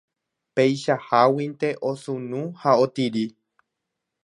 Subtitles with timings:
[0.59, 3.25] Peichaháguinte osunu ha otiri